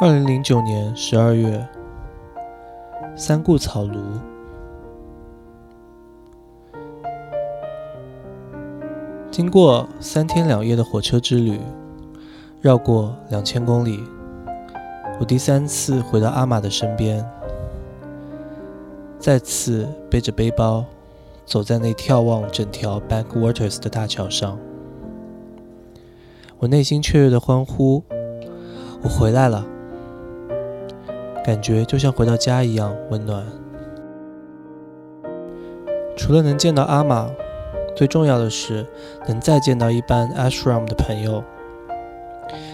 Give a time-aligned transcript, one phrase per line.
[0.00, 1.66] 二零零九年十二月，
[3.16, 3.98] 三顾草庐。
[9.28, 11.58] 经过三天两夜的火车之旅，
[12.60, 14.04] 绕过两千公里，
[15.18, 17.28] 我第三次回到阿玛的身边，
[19.18, 20.84] 再次背着背包，
[21.44, 24.56] 走在那眺望整条 Backwaters 的大桥上，
[26.58, 28.04] 我内心雀跃的欢呼
[29.02, 29.66] ：“我回来了！”
[31.48, 33.42] 感觉就像回到家一样温暖。
[36.14, 37.30] 除了能见到阿玛，
[37.96, 38.86] 最重要的是
[39.26, 41.42] 能再见到一班 Ashram 的朋友。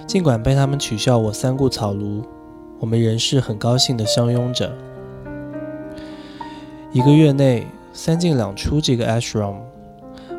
[0.09, 2.25] 尽管被他们取笑我三顾草庐，
[2.81, 4.73] 我们仍是很高兴地相拥着。
[6.91, 9.55] 一个月内三进两出这个 Ashram，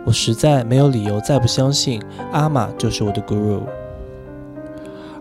[0.06, 3.62] 我实在没有理由再不相信阿玛就是我的 Guru，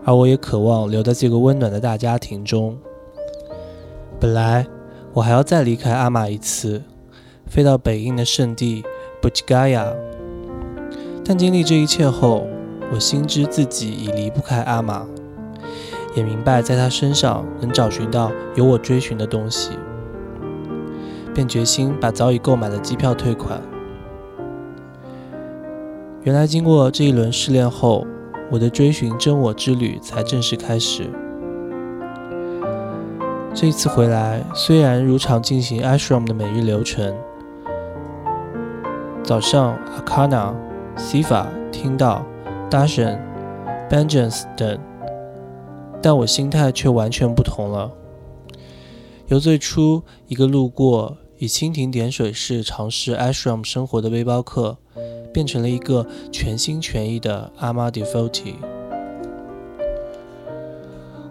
[0.03, 2.77] 而我也渴望留在这个温暖的大家庭中。
[4.19, 4.65] 本来
[5.13, 6.81] 我还要再离开阿玛一次，
[7.45, 8.83] 飞到北印的圣地
[9.21, 9.93] Bujgaya，
[11.23, 12.47] 但经历这一切后，
[12.93, 15.05] 我心知自己已离不开阿玛，
[16.15, 19.71] 也明白在他身上能找寻到有我追寻的东西，
[21.33, 23.61] 便决心把早已购买的机票退款。
[26.23, 28.07] 原来经过这一轮试炼后，
[28.49, 31.09] 我的追寻真我之旅才正式开始。
[33.55, 37.15] 这次回来，虽然如常进行 Ashram 的每日流程，
[39.23, 40.53] 早上 Akana、
[40.97, 42.25] Siva 听到
[42.69, 43.17] dashan、
[43.89, 44.77] Benjans 等，
[46.01, 47.93] 但我心态却完全不同了。
[49.27, 54.77] 由最初一个路过以蜻蜓点水式尝试 Ashram 生活的背包客，
[55.33, 58.55] 变成了一个全心全意的 Ama Devotee。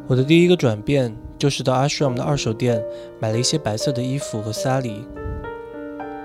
[0.06, 1.14] 我的第一个转变。
[1.38, 2.82] 就是到 Ashram 的二手店
[3.20, 5.06] 买了一些白色的衣服和纱丽。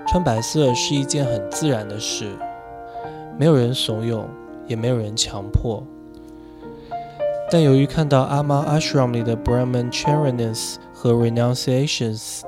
[0.08, 2.32] 穿白色是一件很自然的事，
[3.38, 4.24] 没有人怂恿，
[4.66, 5.84] 也没有人强迫。
[7.52, 12.42] 但由于看到阿妈 Ashram 里的 Brahman Charinas 和 Renunciations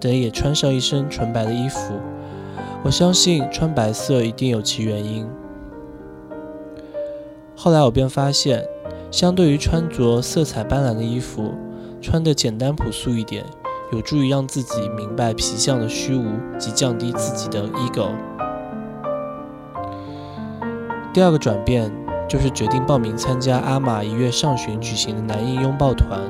[0.00, 1.94] 等也穿上一身纯白的衣服，
[2.82, 5.26] 我相信穿白色一定有其原因。
[7.54, 8.62] 后来我便发现，
[9.10, 11.54] 相对于穿着色彩斑斓的衣服，
[12.06, 13.44] 穿的简单朴素一点，
[13.90, 16.24] 有助于让自己明白皮相的虚无
[16.56, 18.10] 及降低自己的 ego。
[21.12, 21.90] 第二个转变
[22.28, 26.20] 就是决定报名参加阿玛一月上旬举行的男婴拥抱团。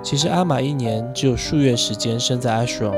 [0.00, 2.94] 其实阿玛一年只有数月时间身在 ashram，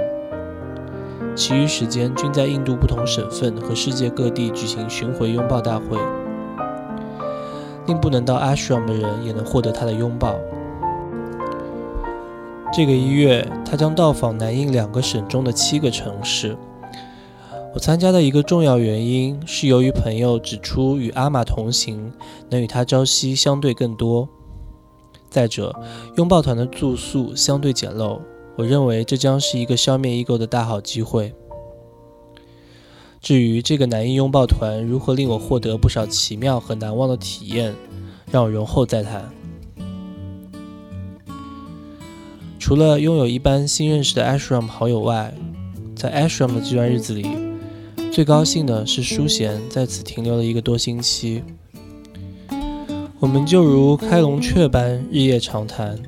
[1.35, 5.97] 其余时间均在印度不同省份和世界各地举行巡回拥抱大会。
[7.87, 10.35] 令不能到 Ashram 的人也能获得他的拥抱。
[12.71, 16.57] 这个一月，他将到访南印两个省中的七个城市。
[17.75, 22.13] 我参加的一个重要原因是由于朋友指出，与阿玛同行
[22.51, 24.29] 能与他朝夕相对更多。
[25.29, 25.75] 再者，
[26.17, 28.21] 拥抱团的住宿相对简陋，
[28.57, 31.35] 我认为这将是一个消灭异构的大好机会。
[33.21, 37.75] 至于这个南印拥抱团如何令我获得不少奇妙和难忘的体验，
[38.31, 39.29] 让我容后再谈。
[42.69, 45.33] 除了拥有一班新认识的 Ashram 好友外，
[45.97, 47.27] 在 Ashram 的这段日子里，
[48.13, 51.43] 最高兴的是淑贤在此停留了一个多星期。
[53.21, 55.99] 我们就如开龙雀般日夜长谈。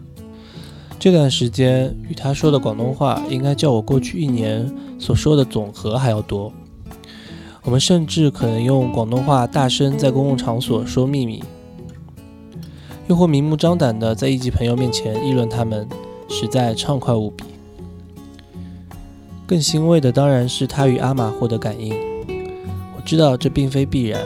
[0.98, 6.52] 这段时间与他说的广东话，应该叫我过去一年所说的总和还要多。
[7.62, 11.42] 我们甚至可能用广东话大声在公共场所说秘密，
[13.08, 15.88] 又或明目张胆地在一级朋友面前议论他们，
[16.30, 17.44] 实在畅快无比。
[19.46, 21.92] 更欣慰的当然是他与阿玛获得感应。
[22.96, 24.22] 我知道这并非必然。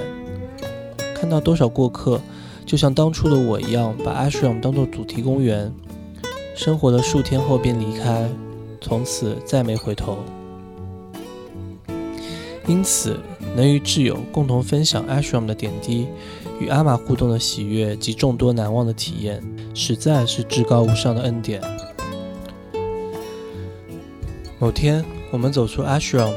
[1.14, 2.20] 看到多少过客，
[2.66, 5.72] 就像当初的我一样，把 Ashram 当做主题公园，
[6.54, 8.28] 生活了数天后便离开，
[8.82, 10.18] 从此再没回头。
[12.66, 13.18] 因此，
[13.56, 16.06] 能与挚友共同分享 Ashram 的点滴，
[16.60, 19.42] 与阿玛互动的喜悦及众多难忘的体验，
[19.72, 21.62] 实在是至高无上的恩典。
[24.64, 26.32] 某天，我们走出 Ashram，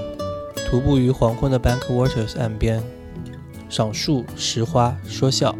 [0.69, 2.83] 徒步于黄昏的 bank waters 岸边，
[3.69, 5.57] 赏树、拾花、说笑。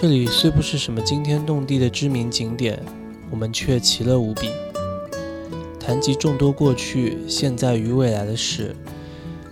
[0.00, 2.80] 这里虽不是什么惊天动地的知名景点，
[3.32, 4.48] 我们却其乐无比。
[5.80, 8.76] 谈及众多过去、现在与未来的事，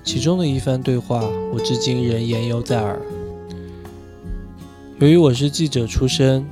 [0.04, 1.20] 其中的一番对话，
[1.52, 2.96] 我至今仍言犹在耳。
[5.00, 6.46] 由于我是记者出身，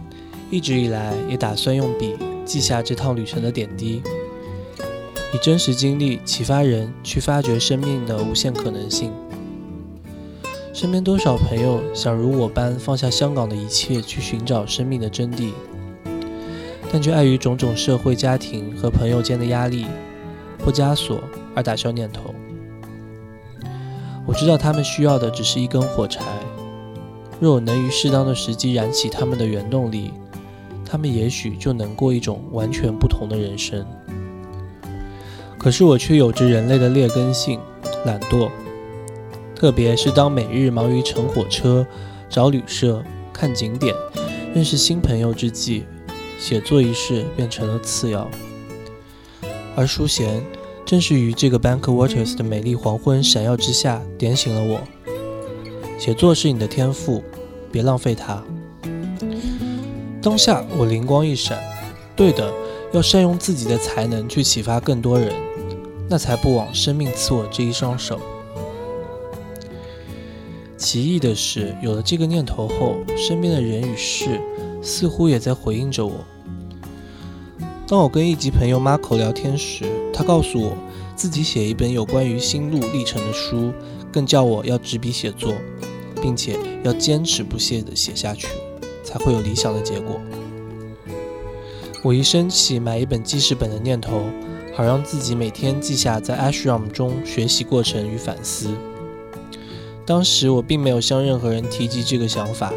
[0.50, 4.02] 一直以来也打算用笔记下这趟旅程的点滴，
[5.32, 9.10] 以真实经历启发人去发掘生命的无限可能性。
[10.74, 15.52] 身边多少朋友想如我般放下香港的一切去寻找生命的真谛，
[16.92, 19.86] 但却碍于种种社会、家庭和朋友间的压力
[20.64, 21.18] 或枷锁
[21.54, 22.34] 而打消念头。
[24.26, 26.22] 我知道他们需要的只是一根火柴。
[27.40, 30.12] 若我能于适当的时机燃起他们的原动力，
[30.84, 33.84] 他们也许就能过一种完全不同的人生。
[35.62, 37.60] 可是我却有着人类的劣根性，
[38.04, 38.50] 懒惰。
[39.54, 41.86] 特别是当每日忙于乘火车、
[42.28, 43.00] 找旅社、
[43.32, 43.94] 看景点、
[44.52, 45.84] 认识新朋友之际，
[46.36, 48.28] 写作一事变成了次要。
[49.76, 50.42] 而淑贤
[50.84, 54.80] 正是于这个 Bank Waters 的美丽黄昏闪耀之下，点醒了我。
[55.96, 57.22] 写作是你的天赋，
[57.70, 58.42] 别浪费它。
[60.20, 61.56] 当下我灵光一闪，
[62.16, 62.52] 对的，
[62.90, 65.32] 要善用自己的才能去启发更多人，
[66.08, 68.20] 那才不枉生命赐我这一双手。
[70.76, 74.40] 奇异的是，有了这个念头后，身边的人与事
[74.82, 76.24] 似乎也在回应着我。
[77.86, 80.76] 当我跟一级朋友 Marco 聊天时，他告诉我
[81.14, 83.72] 自己写一本有关于心路历程的书，
[84.12, 85.54] 更叫我要执笔写作。
[86.22, 88.46] 并且要坚持不懈地写下去，
[89.02, 90.20] 才会有理想的结果。
[92.04, 94.22] 我一生起买一本记事本的念头，
[94.74, 98.68] 好让自己每天记下在 Ashram 中学习过程与反思。
[100.04, 102.72] 当时我并没有向任何人提及这个想法，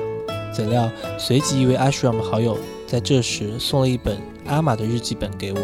[0.54, 5.60] 怎料随即一位 Ashram 好友在这时送了一本阿玛的日记本给我。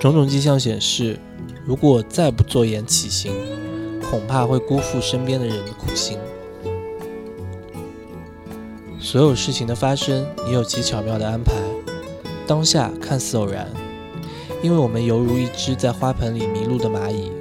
[0.00, 1.18] 种种迹象显示，
[1.64, 3.32] 如果我再不坐言起行，
[4.10, 6.18] 恐怕会辜负身边的人的苦心。
[8.98, 11.52] 所有事情的发生也有其巧妙的安排。
[12.46, 13.70] 当下看似偶然，
[14.62, 17.32] 因为我们犹如一只在花盆里迷路的蚂蚁。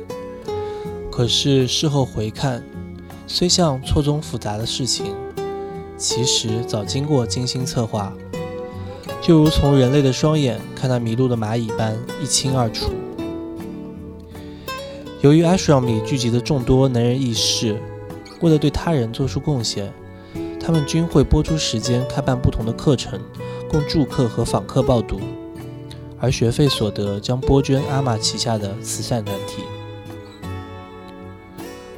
[1.11, 2.63] 可是事后回看，
[3.27, 5.13] 虽像错综复杂的事情，
[5.97, 8.13] 其实早经过精心策划，
[9.21, 12.89] 就如从人类的双眼看那迷路的蚂蚁般一清二楚。
[15.21, 17.75] 由于 Ashram 里聚集的众多能人异士，
[18.39, 19.91] 为了对他人做出贡献，
[20.57, 23.19] 他们均会拨出时间开办不同的课程，
[23.69, 25.19] 供住客和访客报读，
[26.19, 29.63] 而学费所得将拨捐阿玛旗下的慈善团体。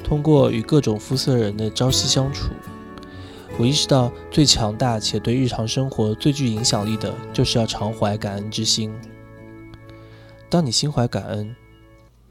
[0.03, 2.51] 通过与各种肤色人的朝夕相处，
[3.57, 8.94] 我意识到最强大且对日常生活最具影响力的，就是要常怀感恩之心。
[10.50, 11.56] 当你心怀感恩。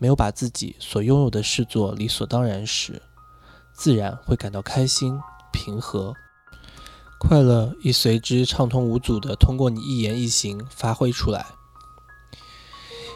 [0.02, 3.02] 没有把自己所拥有的视作理所当然时，
[3.74, 5.20] 自然会感到开心、
[5.52, 6.14] 平和、
[7.18, 11.44] 快乐，亦随之畅通无阻地通过你一言一行发挥出来。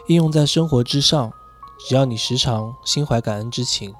[0.07, 1.33] 应用在生活之上，
[1.87, 3.95] 只要你时常心怀感恩之情，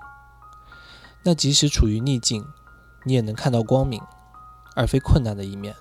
[1.24, 2.46] 那即使处于逆境，
[3.06, 4.00] 你也能看到光明，
[4.76, 5.76] 而非困难的一面。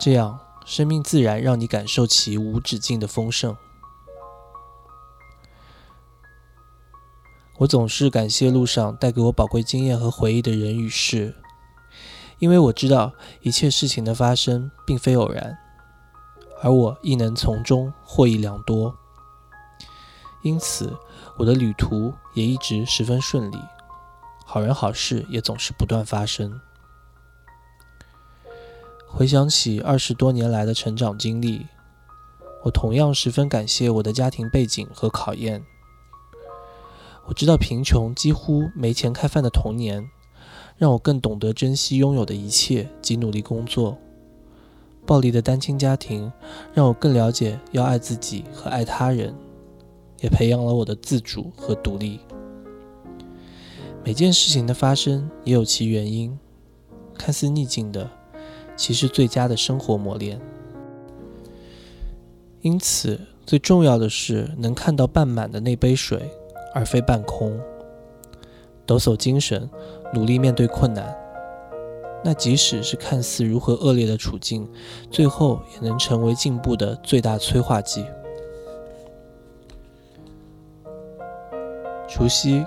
[0.00, 3.54] 这样，生命自然让你感受其无止境的丰盛。
[7.58, 11.36] 我总是感谢路上带给我宝贵经验和回忆的人与事，
[12.38, 15.58] 因为我知道一切事情的发生并非偶然，
[16.62, 18.96] 而我亦能从中获益良多。
[20.42, 20.96] 因此，
[21.36, 23.58] 我的旅途也一直十分顺利，
[24.46, 26.60] 好人好事也总是不断发生。
[29.06, 31.66] 回想起二十多年来的成长经历，
[32.64, 35.64] 我同样十分感谢我的家庭背景和考验。
[37.26, 40.10] 我知道贫穷几乎没钱开饭的童年，
[40.76, 43.98] 让我更懂得珍惜拥有的一切及努力工作。
[45.04, 46.32] 暴力的单亲家庭
[46.72, 49.34] 让我更了解要爱自己和爱他人，
[50.20, 52.20] 也培养了我的自主和独立。
[54.04, 56.38] 每件事情的发生也有其原因，
[57.18, 58.10] 看似逆境的，
[58.76, 60.40] 其实最佳的生活磨练。
[62.60, 66.30] 因此，最重要的是能看到半满的那杯水。
[66.74, 67.60] 而非半空，
[68.86, 69.68] 抖擞精神，
[70.14, 71.14] 努力面对困难。
[72.24, 74.68] 那即使是看似如何恶劣的处境，
[75.10, 78.04] 最后也能成为进步的最大催化剂。
[82.08, 82.64] 除夕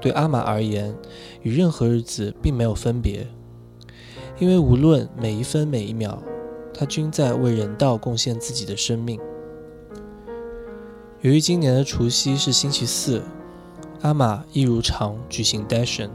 [0.00, 0.94] 对阿玛而言，
[1.42, 3.26] 与任何日子并没有分别，
[4.38, 6.22] 因为无论每一分每一秒，
[6.74, 9.18] 他均在为人道贡献自己的生命。
[11.22, 13.22] 由于今年的除夕是星期四，
[14.02, 16.10] 阿玛一如常举行 Dashen。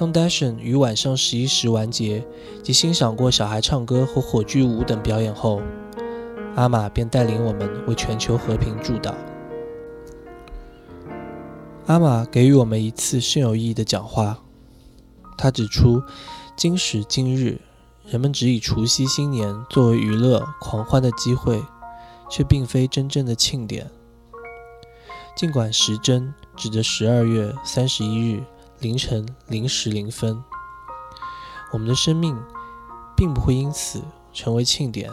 [0.00, 2.26] 当 Dashen 于晚上十一时完结，
[2.62, 5.60] 及欣赏过小孩唱歌和火炬舞等表演后，
[6.56, 9.12] 阿玛便带领我们为全球和平祝祷。
[11.84, 14.38] 阿玛给予我们一次甚有意义的讲话。
[15.36, 16.02] 他指出，
[16.56, 17.60] 今时今日，
[18.06, 21.62] 人们只以除夕新年作为娱乐狂欢的机会，
[22.30, 23.90] 却并非真正的庆典。
[25.36, 28.42] 尽管时针指着十二月三十一日
[28.80, 30.42] 凌晨零时零分，
[31.70, 32.34] 我们的生命
[33.14, 34.00] 并不会因此
[34.32, 35.10] 成为庆典。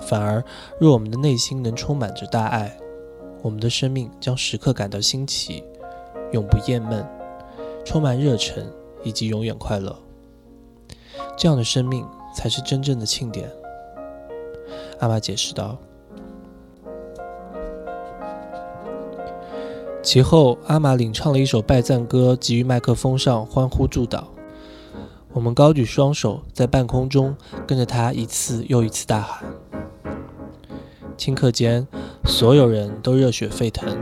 [0.00, 0.44] 反而，
[0.78, 2.78] 若我们的内心能充满着大爱，
[3.42, 5.64] 我们的生命将时刻感到新奇，
[6.32, 7.04] 永不厌闷，
[7.84, 8.72] 充满热忱
[9.02, 9.98] 以及永远快乐。
[11.36, 13.50] 这样的生命才是真正的庆典。
[15.00, 15.76] 阿玛解释道。
[20.02, 24.24] 其后，阿玛领唱了一首拜赞歌，给予麦克风上欢呼祝祷。
[25.32, 29.44] 我们高举双手，在半空中跟着他一次又一次大喊。
[31.18, 31.86] 顷刻间，
[32.24, 33.94] 所有人都热血沸腾，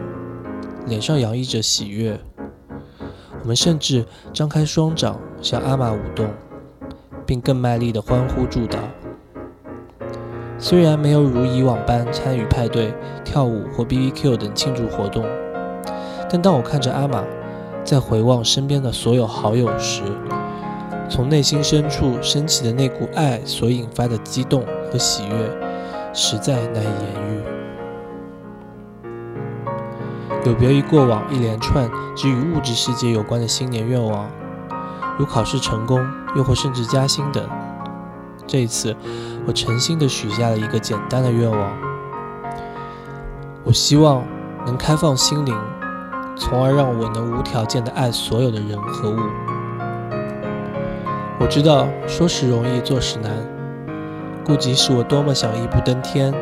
[0.87, 2.19] 脸上洋溢着喜悦。
[3.43, 6.31] 我们甚至张开双掌向阿玛舞动，
[7.27, 8.79] 并更卖力地欢呼祝祷。
[10.61, 15.25] 虽然没有如以往般参与派对、跳舞或 BBQ 等庆祝活动。
[16.31, 17.25] 但当我看着阿玛
[17.85, 20.03] 在回望身边的所有好友时，
[21.09, 25.51] 从内心深处升起的那股爱所引发的激动和喜悦，
[26.13, 27.41] 实在难以言喻。
[30.45, 34.31] 有别于过往一连串只与物质世界有关的新年愿望，
[35.19, 36.07] 如考试成功，
[36.37, 37.43] 又或甚至加薪等，
[38.47, 38.95] 这一次
[39.47, 41.73] 我诚心地许下了一个简单的愿望：
[43.65, 44.23] 我希望
[44.67, 45.55] 能开放心灵。
[46.39, 49.19] 从而让我能无条件的爱所有的人和物。
[51.41, 53.31] 我知道说时容易做时难，
[54.45, 56.33] 故即使我多么想一步登天，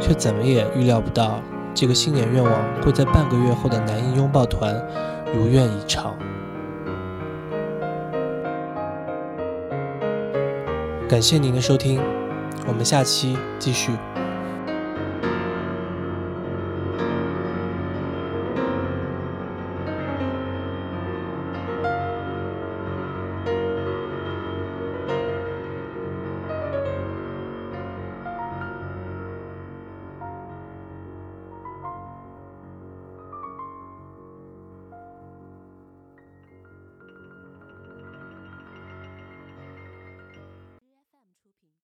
[0.00, 1.40] 却怎么也预料不到
[1.74, 2.52] 这个新年愿望
[2.82, 4.74] 会在半个月后的男婴拥抱团
[5.34, 6.14] 如愿以偿。
[11.08, 12.00] 感谢您的收听，
[12.66, 13.92] 我们下期继续。